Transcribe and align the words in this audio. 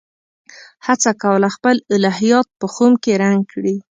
هڅه 0.87 1.11
کوله 1.23 1.47
خپل 1.55 1.75
الهیات 1.95 2.47
په 2.59 2.67
خُم 2.73 2.91
کې 3.03 3.13
رنګ 3.23 3.39
کړي. 3.51 3.75